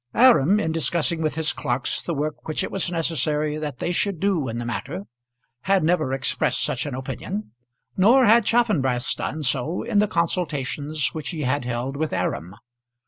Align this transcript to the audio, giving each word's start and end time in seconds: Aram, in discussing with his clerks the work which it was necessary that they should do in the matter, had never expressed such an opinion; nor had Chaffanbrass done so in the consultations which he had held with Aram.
Aram, 0.15 0.59
in 0.59 0.71
discussing 0.71 1.21
with 1.21 1.35
his 1.35 1.53
clerks 1.53 2.01
the 2.01 2.15
work 2.15 2.47
which 2.47 2.63
it 2.63 2.71
was 2.71 2.89
necessary 2.89 3.59
that 3.59 3.77
they 3.77 3.91
should 3.91 4.19
do 4.19 4.47
in 4.47 4.57
the 4.57 4.65
matter, 4.65 5.03
had 5.65 5.83
never 5.83 6.11
expressed 6.11 6.63
such 6.63 6.87
an 6.87 6.95
opinion; 6.95 7.51
nor 7.95 8.25
had 8.25 8.43
Chaffanbrass 8.43 9.13
done 9.13 9.43
so 9.43 9.83
in 9.83 9.99
the 9.99 10.07
consultations 10.07 11.09
which 11.13 11.29
he 11.29 11.41
had 11.43 11.65
held 11.65 11.95
with 11.97 12.13
Aram. 12.13 12.55